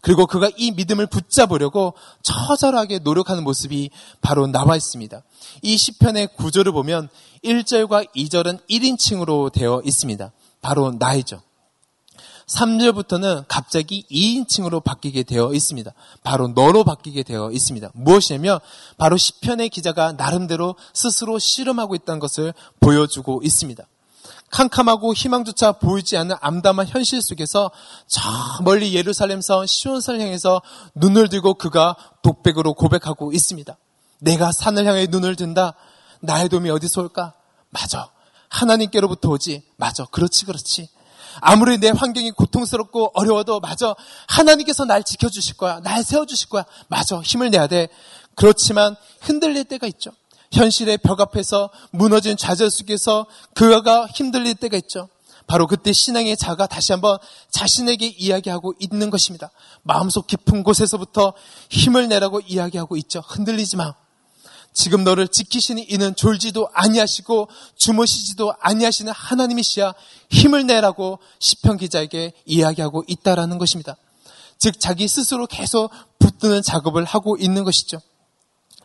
그리고 0.01 0.25
그가 0.25 0.49
이 0.57 0.71
믿음을 0.71 1.07
붙잡으려고 1.07 1.93
처절하게 2.23 2.99
노력하는 2.99 3.43
모습이 3.43 3.89
바로 4.21 4.47
나와 4.47 4.75
있습니다. 4.75 5.21
이 5.61 5.77
시편의 5.77 6.35
구조를 6.37 6.71
보면 6.71 7.09
1절과 7.43 8.13
2절은 8.15 8.59
1인칭으로 8.69 9.51
되어 9.51 9.81
있습니다. 9.83 10.31
바로 10.61 10.91
나이죠. 10.91 11.41
3절부터는 12.47 13.45
갑자기 13.47 14.05
2인칭으로 14.09 14.83
바뀌게 14.83 15.23
되어 15.23 15.53
있습니다. 15.53 15.91
바로 16.23 16.47
너로 16.47 16.83
바뀌게 16.83 17.23
되어 17.23 17.51
있습니다. 17.51 17.91
무엇이냐면 17.93 18.59
바로 18.97 19.17
시편의 19.17 19.69
기자가 19.69 20.13
나름대로 20.13 20.75
스스로 20.93 21.37
실험하고 21.37 21.95
있다는 21.95 22.19
것을 22.19 22.53
보여주고 22.79 23.41
있습니다. 23.43 23.85
캄캄하고 24.51 25.13
희망조차 25.13 25.73
보이지 25.73 26.17
않는 26.17 26.35
암담한 26.41 26.87
현실 26.87 27.21
속에서 27.21 27.71
저 28.07 28.21
멀리 28.63 28.95
예루살렘성 28.95 29.65
시온산을 29.65 30.21
향해서 30.21 30.61
눈을 30.95 31.29
들고 31.29 31.55
그가 31.55 31.95
독백으로 32.21 32.73
고백하고 32.73 33.31
있습니다. 33.31 33.77
내가 34.19 34.51
산을 34.51 34.85
향해 34.85 35.07
눈을 35.09 35.35
든다. 35.35 35.73
나의 36.21 36.49
도움이 36.49 36.69
어디서 36.69 37.01
올까? 37.01 37.33
맞아. 37.69 38.09
하나님께로부터 38.49 39.29
오지. 39.29 39.63
맞아. 39.77 40.05
그렇지, 40.05 40.45
그렇지. 40.45 40.89
아무리 41.41 41.77
내 41.77 41.89
환경이 41.89 42.31
고통스럽고 42.31 43.11
어려워도 43.13 43.59
맞아. 43.59 43.95
하나님께서 44.27 44.85
날 44.85 45.03
지켜주실 45.03 45.57
거야. 45.57 45.79
날 45.81 46.03
세워주실 46.03 46.49
거야. 46.49 46.65
맞아. 46.87 47.21
힘을 47.21 47.51
내야 47.51 47.67
돼. 47.67 47.87
그렇지만 48.35 48.95
흔들릴 49.21 49.65
때가 49.65 49.87
있죠. 49.87 50.11
현실의 50.51 50.97
벽 50.99 51.21
앞에서 51.21 51.69
무너진 51.91 52.37
좌절 52.37 52.69
속에서 52.69 53.25
그가 53.53 54.07
힘들릴 54.07 54.55
때가 54.55 54.77
있죠. 54.77 55.09
바로 55.47 55.65
그때 55.65 55.91
신앙의 55.91 56.37
자가 56.37 56.67
다시 56.67 56.91
한번 56.91 57.17
자신에게 57.49 58.05
이야기하고 58.05 58.73
있는 58.79 59.09
것입니다. 59.09 59.49
마음속 59.81 60.27
깊은 60.27 60.63
곳에서부터 60.63 61.33
힘을 61.69 62.07
내라고 62.07 62.39
이야기하고 62.39 62.97
있죠. 62.97 63.21
흔들리지 63.25 63.77
마. 63.77 63.95
지금 64.73 65.03
너를 65.03 65.27
지키시니 65.27 65.87
이는 65.89 66.15
졸지도 66.15 66.69
아니하시고 66.73 67.49
주무시지도 67.75 68.53
아니하시는 68.59 69.11
하나님이시야 69.11 69.93
힘을 70.29 70.67
내라고 70.67 71.17
시편 71.39 71.77
기자에게 71.77 72.33
이야기하고 72.45 73.03
있다라는 73.07 73.57
것입니다. 73.57 73.97
즉 74.59 74.79
자기 74.79 75.07
스스로 75.07 75.47
계속 75.47 75.89
붙드는 76.19 76.61
작업을 76.61 77.05
하고 77.05 77.37
있는 77.37 77.63
것이죠. 77.63 77.99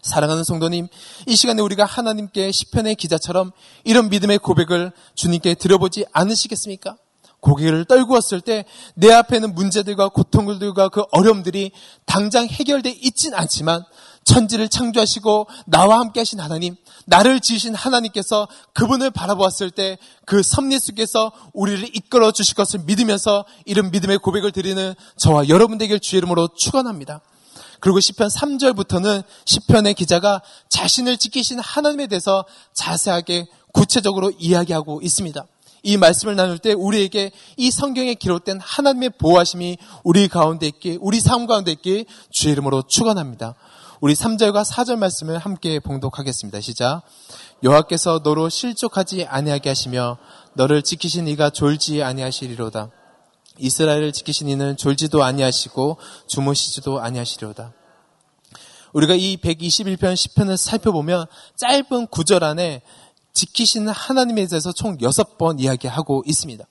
사랑하는 0.04 0.44
성도님, 0.44 0.88
이 1.26 1.34
시간에 1.34 1.62
우리가 1.62 1.86
하나님께 1.86 2.52
시편의 2.52 2.94
기자처럼 2.94 3.52
이런 3.84 4.10
믿음의 4.10 4.38
고백을 4.38 4.92
주님께 5.14 5.54
들어보지 5.54 6.04
않으시겠습니까? 6.12 6.96
고개를 7.40 7.84
떨고 7.84 8.14
왔을 8.14 8.40
때 8.40 8.64
내 8.94 9.12
앞에는 9.12 9.54
문제들과 9.54 10.08
고통들과 10.08 10.88
그 10.88 11.04
어려움들이 11.10 11.72
당장 12.06 12.46
해결돼 12.46 12.90
있진 12.90 13.34
않지만 13.34 13.84
천지를 14.24 14.68
창조하시고 14.68 15.46
나와 15.66 15.98
함께 16.00 16.20
하신 16.20 16.40
하나님, 16.40 16.76
나를 17.06 17.40
지으신 17.40 17.74
하나님께서 17.74 18.48
그분을 18.72 19.10
바라보았을 19.10 19.70
때 19.70 19.98
그 20.26 20.42
섭리 20.42 20.78
속에서 20.78 21.32
우리를 21.52 21.94
이끌어 21.94 22.32
주실 22.32 22.54
것을 22.54 22.80
믿으면서 22.86 23.44
이런 23.66 23.90
믿음의 23.90 24.18
고백을 24.18 24.52
드리는 24.52 24.94
저와 25.16 25.48
여러분 25.48 25.76
되길 25.76 26.00
주의 26.00 26.18
이름으로 26.18 26.48
축원합니다. 26.56 27.20
그리고 27.84 28.00
시편 28.00 28.28
3절부터는 28.28 29.24
시편의 29.44 29.92
기자가 29.92 30.40
자신을 30.70 31.18
지키신 31.18 31.58
하나님에 31.58 32.06
대해서 32.06 32.46
자세하게 32.72 33.46
구체적으로 33.74 34.32
이야기하고 34.38 35.02
있습니다. 35.02 35.44
이 35.82 35.98
말씀을 35.98 36.34
나눌 36.34 36.56
때 36.56 36.72
우리에게 36.72 37.30
이 37.58 37.70
성경에 37.70 38.14
기록된 38.14 38.58
하나님의 38.62 39.10
보호하심이 39.18 39.76
우리 40.02 40.28
가운데 40.28 40.66
있기, 40.66 40.96
우리 41.02 41.20
삶 41.20 41.46
가운데 41.46 41.72
있기 41.72 42.06
주의 42.30 42.52
이름으로 42.52 42.84
축원합니다. 42.88 43.54
우리 44.00 44.14
3절과 44.14 44.64
4절 44.64 44.96
말씀을 44.96 45.36
함께 45.36 45.78
봉독하겠습니다. 45.78 46.62
시작. 46.62 47.02
여호와께서 47.62 48.22
너로 48.24 48.48
실족하지 48.48 49.26
아니하게 49.26 49.68
하시며 49.68 50.16
너를 50.54 50.80
지키신 50.80 51.28
이가 51.28 51.50
졸지 51.50 52.02
아니하시리로다. 52.02 52.88
이스라엘을 53.58 54.12
지키신 54.12 54.48
이는 54.48 54.76
졸지도 54.76 55.22
아니하시고 55.22 55.98
주무시지도 56.26 57.00
아니하시리로다. 57.00 57.72
우리가 58.92 59.14
이 59.14 59.36
121편 59.36 60.14
10편을 60.14 60.56
살펴보면 60.56 61.26
짧은 61.56 62.08
구절 62.08 62.44
안에 62.44 62.82
지키시는 63.32 63.92
하나님에 63.92 64.46
대해서 64.46 64.72
총 64.72 64.96
6번 64.98 65.60
이야기하고 65.60 66.22
있습니다. 66.26 66.64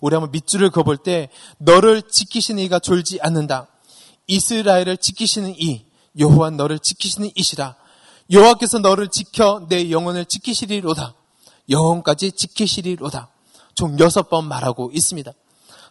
우리 0.00 0.14
한번 0.14 0.30
밑줄을 0.32 0.70
그어볼 0.70 0.98
때 0.98 1.28
너를 1.58 2.02
지키시는 2.02 2.62
이가 2.64 2.78
졸지 2.78 3.20
않는다. 3.20 3.68
이스라엘을 4.26 4.96
지키시는 4.98 5.54
이 5.56 5.84
여호와 6.18 6.50
너를 6.50 6.78
지키시는 6.78 7.30
이시라. 7.34 7.76
여호와께서 8.30 8.80
너를 8.80 9.08
지켜 9.08 9.66
내 9.68 9.90
영혼을 9.90 10.24
지키시리로다. 10.24 11.14
영혼까지 11.70 12.32
지키시리로다. 12.32 13.28
총 13.74 13.96
6번 13.96 14.44
말하고 14.44 14.90
있습니다. 14.92 15.32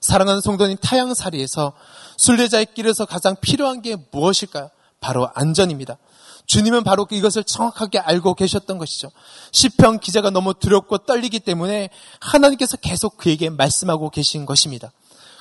사랑하는 0.08 0.40
성도님 0.40 0.78
타양살이에서 0.78 1.74
순례자의 2.16 2.68
길에서 2.74 3.06
가장 3.06 3.36
필요한 3.42 3.82
게 3.82 3.98
무엇일까요? 4.12 4.70
바로 5.02 5.30
안전입니다. 5.36 5.98
주님은 6.46 6.86
바로 6.86 7.06
이것을 7.12 7.44
정확하게 7.44 8.00
알고 8.00 8.36
계셨던 8.36 8.78
것이죠. 8.78 9.12
시편 9.52 10.00
기자가 10.00 10.30
너무 10.30 10.54
두렵고 10.54 11.00
떨리기 11.00 11.42
때문에 11.42 11.90
하나님께서 12.22 12.78
계속 12.78 13.18
그에게 13.18 13.50
말씀하고 13.50 14.10
계신 14.10 14.46
것입니다. 14.46 14.94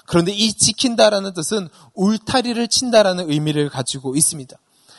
그런데 0.05 0.33
이 0.33 0.53
지킨다라는 0.53 1.33
뜻은 1.33 1.69
울타리를 1.95 2.67
친다라는 2.67 3.31
의미를 3.31 3.69
가지고 3.69 4.17
있습니다. 4.17 4.57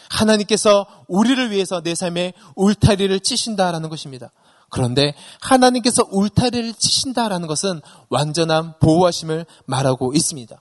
하나님께서 0.10 0.88
우리를 1.10 1.52
위해서 1.52 1.82
내 1.82 1.94
삶에 1.94 2.32
울타리를 2.56 3.20
치신다라는 3.20 3.90
것입니다. 3.90 4.32
그런데 4.70 5.14
하나님께서 5.42 6.08
울타리를 6.12 6.74
치신다라는 6.74 7.48
것은 7.48 7.82
완전한 8.10 8.78
보호하심을 8.80 9.46
말하고 9.66 10.14
있습니다. 10.14 10.60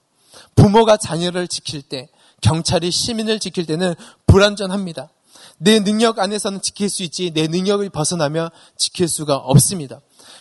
부모가 0.55 0.97
자녀를 0.97 1.47
지킬 1.47 1.81
때, 1.81 2.09
경찰이 2.41 2.91
시민을 2.91 3.39
지킬 3.39 3.65
때는 3.65 3.95
불안전합니다. 4.27 5.09
내 5.57 5.79
능력 5.79 6.19
안에서는 6.19 6.61
지킬 6.61 6.89
수 6.89 7.03
있지 7.03 7.31
내 7.31 7.47
능력을 7.47 7.87
벗어나면 7.89 8.49
지킬 8.77 9.07
수가 9.07 9.37
없습니다. 9.37 9.99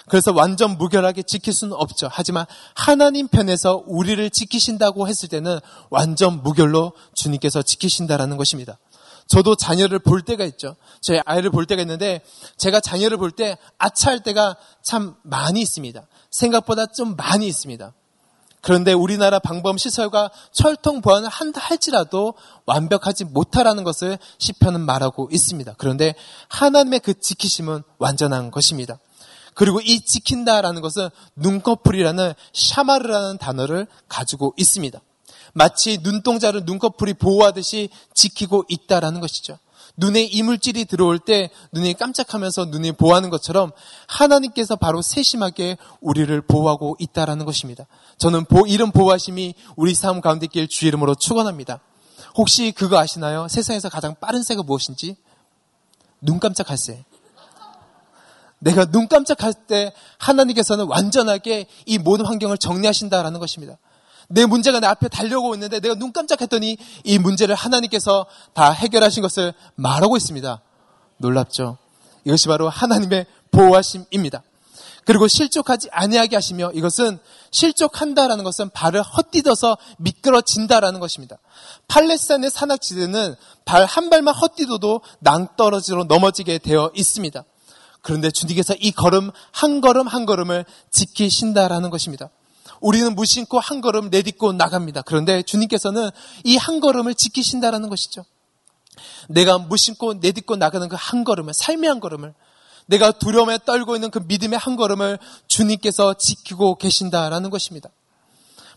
그래서 0.08 0.32
완전 0.32 0.78
무결하게 0.78 1.23
지킬 1.23 1.52
수는 1.52 1.75
없죠. 1.75 2.08
하지만 2.11 2.46
하나님 2.75 3.26
편에서 3.28 3.82
우리를 3.87 4.30
지키신다고 4.30 5.08
했을 5.08 5.28
때는 5.28 5.58
완전 5.90 6.42
무결로 6.42 6.92
주님께서 7.14 7.62
지키신다라는 7.62 8.37
것입니다. 8.37 8.78
저도 9.26 9.56
자녀를 9.56 9.99
볼 9.99 10.23
때가 10.23 10.45
있죠. 10.45 10.76
제 11.00 11.21
아이를 11.26 11.50
볼 11.50 11.66
때가 11.66 11.83
있는데 11.83 12.23
제가 12.56 12.80
자녀를 12.80 13.18
볼 13.18 13.33
때 13.33 13.59
아차 13.78 14.11
할 14.11 14.23
때가 14.23 14.56
참 14.83 15.16
많이 15.23 15.61
있습니다. 15.61 16.06
생각보다 16.30 16.87
좀 16.87 17.16
많이 17.16 17.47
있습니다. 17.47 17.92
그런데 18.62 18.92
우리나라 18.92 19.38
방범 19.38 19.78
시설과 19.78 20.30
철통 20.52 21.00
보안을 21.00 21.28
한다 21.28 21.61
할지라도 21.62 22.35
완벽하지 22.64 23.25
못하라는 23.26 23.85
것을 23.85 24.18
시편은 24.38 24.80
말하고 24.80 25.28
있습니다. 25.30 25.75
그런데 25.78 26.14
하나님의 26.49 27.00
그 27.00 27.18
지키심은 27.18 27.83
완전한 27.99 28.50
것입니다. 28.50 28.99
그리고 29.54 29.80
이 29.80 30.00
지킨다라는 30.00 30.83
것은 30.83 31.09
눈꺼풀이라는 31.37 32.35
샤마르라는 32.52 33.38
단어를 33.38 33.87
가지고 34.09 34.52
있습니다. 34.56 35.00
마치 35.57 35.99
눈동자를 36.03 36.65
눈꺼풀이 36.67 37.15
보호하듯이 37.15 37.89
지키고 38.13 38.67
있다라는 38.69 39.21
것이죠. 39.21 39.59
눈에 39.97 40.21
이물질이 40.21 40.85
들어올 40.85 41.19
때 41.19 41.49
눈이 41.73 41.95
깜짝하면서 41.95 42.67
눈이 42.67 42.93
보호하는 42.93 43.31
것처럼 43.31 43.73
하나님께서 44.07 44.77
바로 44.77 45.01
세심하게 45.01 45.79
우리를 46.03 46.43
보호하고 46.43 46.99
있다라는 46.99 47.47
것입니다. 47.47 47.87
저는 48.19 48.45
보, 48.45 48.67
이런 48.67 48.93
보호하심이 48.93 49.55
우리 49.77 49.95
삶 49.95 50.21
가운데 50.21 50.45
있길 50.45 50.69
주 50.69 50.87
이름으로 50.87 51.15
축원합니다. 51.15 51.81
혹시 52.35 52.71
그거 52.73 52.99
아시나요? 52.99 53.49
세상에서 53.49 53.89
가장 53.89 54.15
빠른 54.21 54.43
새가 54.43 54.63
무엇인지? 54.63 55.17
눈 56.21 56.39
깜짝할 56.39 56.77
새. 56.77 57.03
내가 58.59 58.85
눈 58.85 59.09
깜짝할 59.09 59.55
때 59.67 59.95
하나님께서는 60.19 60.85
완전하게 60.87 61.67
이 61.87 61.97
모든 61.97 62.27
환경을 62.27 62.59
정리하신다라는 62.59 63.41
것입니다. 63.41 63.79
내 64.28 64.47
문제가 64.47 64.80
내 64.80 64.87
앞에 64.87 65.09
달려오고 65.09 65.54
있는데 65.54 65.80
내가 65.80 65.95
눈 65.95 66.12
깜짝했더니 66.12 66.76
이 67.04 67.18
문제를 67.18 67.54
하나님께서 67.54 68.26
다 68.54 68.71
해결하신 68.71 69.23
것을 69.23 69.52
말하고 69.76 70.16
있습니다. 70.16 70.61
놀랍죠? 71.18 71.78
이것이 72.25 72.49
바로 72.49 72.68
하나님의 72.68 73.26
보호하심입니다. 73.50 74.42
그리고 75.04 75.28
실족하지 75.28 75.88
아니하게 75.92 76.35
하시며 76.35 76.73
이것은 76.75 77.21
실족한다라는 77.52 78.42
것은 78.42 78.71
발을 78.71 79.02
헛디뎌서 79.02 79.78
미끄러진다라는 79.99 80.99
것입니다. 80.99 81.38
팔레스타인의 81.87 82.50
산악지대는 82.50 83.37
발 83.64 83.87
한 83.87 84.11
발만 84.11 84.35
헛디뎌도 84.35 85.02
낭떠러지로 85.21 86.04
넘어지게 86.04 86.59
되어 86.59 86.90
있습니다. 86.92 87.45
그런데 88.02 88.30
주님께서 88.33 88.75
이 88.80 88.90
걸음 88.90 89.30
한 89.52 89.80
걸음 89.80 90.09
한 90.09 90.26
걸음을 90.26 90.64
지키신다라는 90.90 91.90
것입니다. 91.90 92.30
우리는 92.80 93.14
무심코 93.14 93.58
한 93.58 93.80
걸음 93.80 94.11
내딛고 94.11 94.52
나갑니다. 94.52 95.02
그런데 95.02 95.42
주님께서는 95.42 96.11
이 96.44 96.56
한 96.56 96.80
걸음을 96.80 97.14
지키신다라는 97.14 97.88
것이죠. 97.88 98.25
내가 99.28 99.58
무심코 99.58 100.14
내딛고 100.14 100.56
나가는 100.56 100.88
그 100.88 100.96
한 100.96 101.25
걸음을, 101.25 101.52
삶의 101.54 101.88
한 101.88 102.00
걸음을, 102.00 102.35
내가 102.87 103.12
두려움에 103.12 103.58
떨고 103.66 103.94
있는 103.96 104.11
그 104.11 104.20
믿음의 104.26 104.58
한 104.58 104.76
걸음을 104.76 105.18
주님께서 105.49 106.14
지키고 106.14 106.76
계신다라는 106.78 107.50
것입니다. 107.50 107.90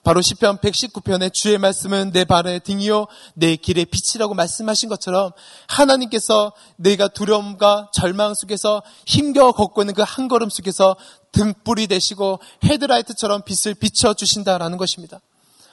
바로 0.03 0.21
시편 0.21 0.57
119편의 0.57 1.33
주의 1.33 1.57
말씀은 1.57 2.11
내 2.11 2.25
발의 2.25 2.61
등이요 2.61 3.07
내 3.35 3.55
길의 3.55 3.85
빛이라고 3.85 4.33
말씀하신 4.33 4.89
것처럼 4.89 5.31
하나님께서 5.67 6.51
내가 6.75 7.07
두려움과 7.07 7.91
절망 7.93 8.33
속에서 8.33 8.81
힘겨워 9.05 9.53
걷고 9.53 9.81
있는 9.81 9.93
그 9.93 10.09
한 10.09 10.27
걸음 10.27 10.49
속에서 10.49 10.95
등불이 11.31 11.87
되시고 11.87 12.39
헤드라이트처럼 12.63 13.43
빛을 13.43 13.75
비춰 13.75 14.13
주신다라는 14.13 14.77
것입니다. 14.77 15.21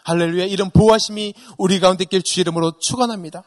할렐루야 0.04 0.44
이런 0.44 0.70
보호하심이 0.70 1.34
우리 1.56 1.80
가운데 1.80 2.04
있길 2.04 2.22
주 2.22 2.40
이름으로 2.40 2.78
축원합니다. 2.78 3.42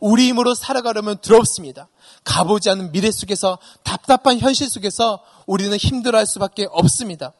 우리 0.00 0.28
힘으로 0.28 0.54
살아가려면 0.54 1.18
두렵습니다. 1.18 1.88
가보지 2.24 2.70
않은 2.70 2.92
미래 2.92 3.10
속에서 3.10 3.58
답답한 3.82 4.38
현실 4.38 4.68
속에서 4.68 5.20
우리는 5.46 5.76
힘들어할 5.76 6.26
수밖에 6.26 6.66
없습니다. 6.70 7.32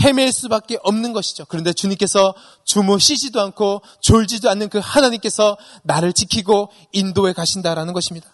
헤맬 0.00 0.30
수밖에 0.32 0.78
없는 0.82 1.12
것이죠. 1.12 1.44
그런데 1.46 1.72
주님께서 1.72 2.34
주무시지도 2.64 3.40
않고 3.40 3.82
졸지도 4.00 4.50
않는 4.50 4.68
그 4.68 4.80
하나님께서 4.82 5.56
나를 5.82 6.12
지키고 6.12 6.70
인도해 6.92 7.32
가신다라는 7.32 7.92
것입니다. 7.92 8.30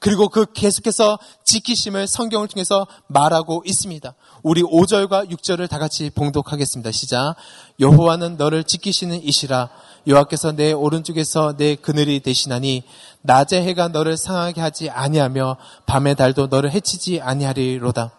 그리고 0.00 0.28
그 0.28 0.46
계속해서 0.52 1.18
지키심을 1.44 2.06
성경을 2.06 2.48
통해서 2.48 2.86
말하고 3.08 3.62
있습니다. 3.66 4.14
우리 4.42 4.62
5절과 4.62 5.30
6절을 5.30 5.68
다 5.68 5.78
같이 5.78 6.10
봉독하겠습니다. 6.10 6.92
시작. 6.92 7.34
여호와는 7.80 8.36
너를 8.36 8.62
지키시는 8.64 9.22
이시라. 9.22 9.70
여호와께서 10.06 10.52
내 10.52 10.72
오른쪽에서 10.72 11.56
내 11.56 11.74
그늘이 11.74 12.20
되시나니 12.20 12.84
낮의 13.22 13.64
해가 13.64 13.88
너를 13.88 14.16
상하게 14.16 14.60
하지 14.60 14.88
아니하며 14.88 15.56
밤의 15.86 16.14
달도 16.14 16.46
너를 16.46 16.70
해치지 16.70 17.20
아니하리로다. 17.20 18.12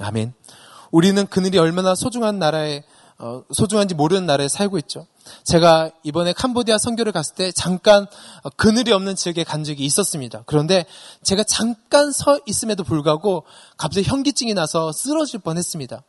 아멘. 0.00 0.32
우리는 0.94 1.26
그늘이 1.26 1.58
얼마나 1.58 1.96
소중한 1.96 2.38
나라에 2.38 2.84
어, 3.18 3.42
소중한지 3.52 3.96
모르는 3.96 4.26
나라에 4.26 4.46
살고 4.46 4.78
있죠. 4.78 5.08
제가 5.42 5.90
이번에 6.04 6.32
캄보디아 6.32 6.78
선교를 6.78 7.10
갔을 7.10 7.34
때 7.34 7.50
잠깐 7.50 8.06
그늘이 8.56 8.92
없는 8.92 9.16
지역에 9.16 9.42
간 9.42 9.64
적이 9.64 9.86
있었습니다. 9.86 10.44
그런데 10.46 10.86
제가 11.24 11.42
잠깐 11.42 12.12
서 12.12 12.38
있음에도 12.46 12.84
불구하고 12.84 13.42
갑자기 13.76 14.06
현기증이 14.08 14.54
나서 14.54 14.92
쓰러질 14.92 15.40
뻔했습니다. 15.40 16.00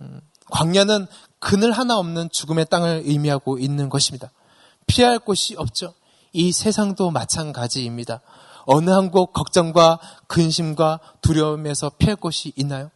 음, 0.00 0.20
광야는 0.50 1.06
그늘 1.38 1.70
하나 1.70 1.96
없는 1.96 2.30
죽음의 2.32 2.66
땅을 2.70 3.02
의미하고 3.04 3.58
있는 3.60 3.88
것입니다. 3.90 4.32
피할 4.88 5.20
곳이 5.20 5.54
없죠. 5.56 5.94
이 6.32 6.50
세상도 6.50 7.12
마찬가지입니다. 7.12 8.22
어느 8.66 8.90
한 8.90 9.12
곳 9.12 9.32
걱정과 9.32 10.00
근심과 10.26 10.98
두려움에서 11.20 11.92
피할 11.96 12.16
곳이 12.16 12.52
있나요? 12.56 12.90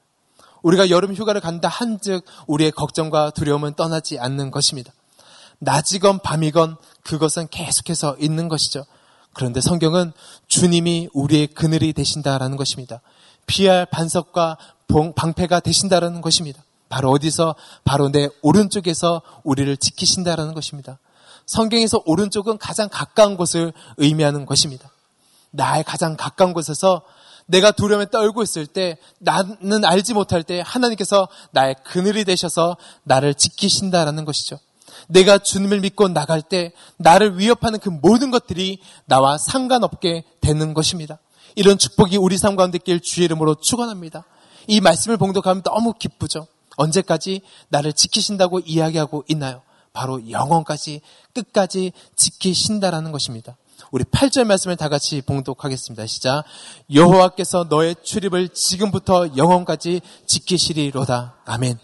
우리가 0.62 0.90
여름 0.90 1.14
휴가를 1.14 1.40
간다 1.40 1.68
한즉 1.68 2.24
우리의 2.46 2.72
걱정과 2.72 3.30
두려움은 3.30 3.74
떠나지 3.74 4.18
않는 4.18 4.50
것입니다. 4.50 4.92
낮이건 5.60 6.20
밤이건 6.20 6.76
그것은 7.02 7.48
계속해서 7.48 8.16
있는 8.18 8.48
것이죠. 8.48 8.84
그런데 9.34 9.60
성경은 9.60 10.12
주님이 10.46 11.08
우리의 11.12 11.48
그늘이 11.48 11.92
되신다라는 11.92 12.56
것입니다. 12.56 13.00
피할 13.46 13.86
반석과 13.86 14.58
방패가 15.14 15.60
되신다라는 15.60 16.20
것입니다. 16.20 16.62
바로 16.88 17.10
어디서? 17.10 17.54
바로 17.84 18.08
내 18.08 18.28
오른쪽에서 18.42 19.22
우리를 19.44 19.76
지키신다라는 19.76 20.54
것입니다. 20.54 20.98
성경에서 21.46 22.02
오른쪽은 22.04 22.58
가장 22.58 22.88
가까운 22.90 23.36
곳을 23.36 23.72
의미하는 23.96 24.46
것입니다. 24.46 24.90
나의 25.50 25.84
가장 25.84 26.16
가까운 26.16 26.52
곳에서 26.52 27.02
내가 27.48 27.72
두려움에 27.72 28.06
떨고 28.10 28.42
있을 28.42 28.66
때 28.66 28.98
나는 29.18 29.84
알지 29.84 30.14
못할 30.14 30.42
때 30.42 30.62
하나님께서 30.64 31.28
나의 31.50 31.76
그늘이 31.84 32.24
되셔서 32.24 32.76
나를 33.04 33.34
지키신다라는 33.34 34.24
것이죠. 34.24 34.58
내가 35.08 35.38
주님을 35.38 35.80
믿고 35.80 36.08
나갈 36.08 36.42
때 36.42 36.72
나를 36.98 37.38
위협하는 37.38 37.78
그 37.78 37.88
모든 37.88 38.30
것들이 38.30 38.80
나와 39.06 39.38
상관없게 39.38 40.24
되는 40.40 40.74
것입니다. 40.74 41.18
이런 41.56 41.78
축복이 41.78 42.18
우리 42.18 42.36
삶 42.36 42.54
가운데 42.54 42.78
낄 42.78 43.00
주의 43.00 43.24
이름으로 43.24 43.56
축원합니다. 43.56 44.24
이 44.66 44.80
말씀을 44.80 45.16
봉독하면 45.16 45.62
너무 45.62 45.94
기쁘죠. 45.94 46.46
언제까지 46.76 47.40
나를 47.68 47.92
지키신다고 47.94 48.60
이야기하고 48.60 49.24
있나요? 49.28 49.62
바로 49.94 50.30
영원까지 50.30 51.00
끝까지 51.32 51.92
지키신다라는 52.14 53.10
것입니다. 53.10 53.56
우리 53.90 54.04
8절 54.04 54.44
말씀을 54.44 54.76
다 54.76 54.88
같이 54.88 55.22
봉독하겠습니다. 55.22 56.06
시작. 56.06 56.44
여호와께서 56.92 57.66
너의 57.68 57.96
출입을 58.02 58.50
지금부터 58.50 59.36
영원까지 59.36 60.00
지키시리로다. 60.26 61.36
아멘. 61.44 61.78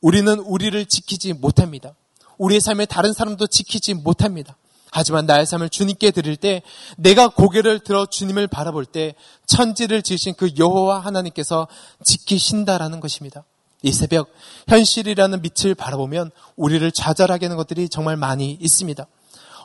우리는 0.00 0.38
우리를 0.38 0.84
지키지 0.86 1.32
못합니다. 1.32 1.94
우리의 2.38 2.60
삶을 2.60 2.86
다른 2.86 3.12
사람도 3.12 3.46
지키지 3.46 3.94
못합니다. 3.94 4.56
하지만 4.90 5.26
나의 5.26 5.44
삶을 5.44 5.68
주님께 5.68 6.10
드릴 6.12 6.36
때 6.36 6.62
내가 6.96 7.28
고개를 7.28 7.80
들어 7.80 8.06
주님을 8.06 8.46
바라볼 8.46 8.86
때 8.86 9.14
천지를 9.46 10.02
지으신 10.02 10.34
그 10.34 10.50
여호와 10.58 11.00
하나님께서 11.00 11.68
지키신다라는 12.04 13.00
것입니다. 13.00 13.44
이 13.82 13.92
새벽 13.92 14.30
현실이라는 14.66 15.42
빛을 15.42 15.74
바라보면 15.74 16.30
우리를 16.56 16.90
좌절하게 16.90 17.46
하는 17.46 17.56
것들이 17.56 17.88
정말 17.88 18.16
많이 18.16 18.52
있습니다. 18.52 19.06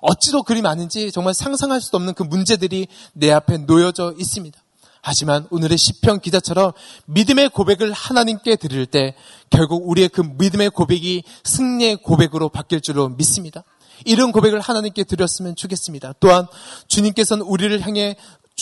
어찌도 0.03 0.43
그리 0.43 0.61
많은지 0.61 1.11
정말 1.11 1.33
상상할 1.33 1.81
수도 1.81 1.97
없는 1.97 2.13
그 2.13 2.23
문제들이 2.23 2.87
내 3.13 3.31
앞에 3.31 3.57
놓여져 3.59 4.15
있습니다. 4.19 4.59
하지만 5.01 5.47
오늘의 5.49 5.77
시편 5.77 6.19
기자처럼 6.19 6.71
믿음의 7.05 7.49
고백을 7.49 7.91
하나님께 7.91 8.57
드릴 8.57 8.85
때 8.85 9.15
결국 9.49 9.89
우리의 9.89 10.09
그 10.09 10.21
믿음의 10.21 10.69
고백이 10.69 11.23
승리의 11.43 11.97
고백으로 11.97 12.49
바뀔 12.49 12.81
줄로 12.81 13.09
믿습니다. 13.09 13.63
이런 14.05 14.31
고백을 14.31 14.59
하나님께 14.59 15.03
드렸으면 15.03 15.55
좋겠습니다. 15.55 16.13
또한 16.19 16.47
주님께서는 16.87 17.45
우리를 17.45 17.79
향해 17.81 18.15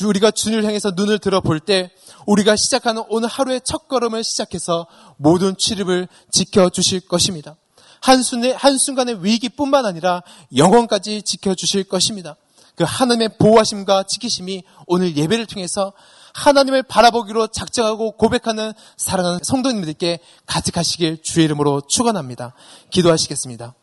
우리가 0.03 0.31
주님을 0.31 0.63
향해서 0.63 0.91
눈을 0.95 1.19
들어볼 1.19 1.59
때 1.59 1.91
우리가 2.25 2.55
시작하는 2.55 3.03
오늘 3.09 3.27
하루의 3.27 3.61
첫 3.63 3.87
걸음을 3.87 4.23
시작해서 4.23 4.87
모든 5.17 5.57
출입을 5.57 6.07
지켜주실 6.31 7.07
것입니다. 7.07 7.55
한순의, 8.01 8.53
한순간의 8.53 9.23
위기뿐만 9.23 9.85
아니라 9.85 10.23
영원까지 10.55 11.21
지켜주실 11.21 11.85
것입니다. 11.85 12.35
그 12.75 12.83
하나님의 12.85 13.37
보호하심과 13.37 14.03
지키심이 14.03 14.63
오늘 14.87 15.15
예배를 15.15 15.45
통해서 15.45 15.93
하나님을 16.33 16.83
바라보기로 16.83 17.47
작정하고 17.47 18.11
고백하는 18.11 18.73
사랑하는 18.97 19.39
성도님들께 19.43 20.19
가득하시길 20.45 21.21
주의 21.21 21.45
이름으로 21.45 21.81
축원합니다. 21.87 22.53
기도하시겠습니다. 22.89 23.75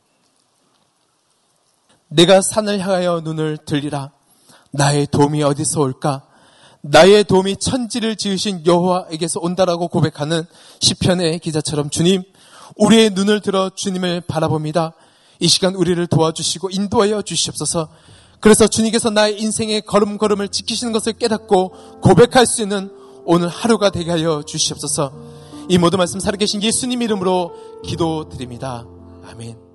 내가 2.09 2.41
산을 2.41 2.81
향하여 2.81 3.21
눈을 3.21 3.59
들리라. 3.59 4.11
나의 4.71 5.07
도움이 5.07 5.43
어디서 5.43 5.81
올까? 5.81 6.25
나의 6.81 7.25
도움이 7.25 7.57
천지를 7.57 8.17
지으신 8.17 8.65
여호와에게서 8.65 9.41
온다라고 9.41 9.89
고백하는 9.89 10.45
시편의 10.81 11.41
기자처럼 11.41 11.91
주님, 11.91 12.23
우리의 12.77 13.11
눈을 13.11 13.41
들어 13.41 13.71
주님을 13.71 14.23
바라봅니다. 14.23 14.93
이 15.41 15.49
시간 15.49 15.75
우리를 15.75 16.07
도와주시고 16.07 16.71
인도하여 16.71 17.23
주시옵소서. 17.23 17.89
그래서 18.41 18.67
주님께서 18.67 19.11
나의 19.11 19.41
인생의 19.41 19.83
걸음걸음을 19.83 20.49
지키시는 20.49 20.93
것을 20.93 21.15
깨닫고 21.15 22.01
고백할 22.03 22.47
수 22.47 22.63
있는 22.63 22.91
오늘 23.25 23.49
하루가 23.49 23.91
되게 23.91 24.11
하여 24.11 24.43
주시옵소서. 24.43 25.13
이 25.69 25.77
모든 25.77 25.99
말씀 25.99 26.19
살아계신 26.19 26.63
예수님 26.63 27.03
이름으로 27.03 27.53
기도드립니다. 27.85 28.87
아멘. 29.31 29.68